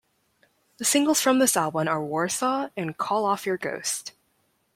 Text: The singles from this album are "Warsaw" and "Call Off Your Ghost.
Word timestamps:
The 0.77 0.83
singles 0.83 1.21
from 1.21 1.37
this 1.37 1.55
album 1.55 1.87
are 1.87 2.03
"Warsaw" 2.03 2.69
and 2.75 2.97
"Call 2.97 3.23
Off 3.23 3.45
Your 3.45 3.57
Ghost. 3.57 4.13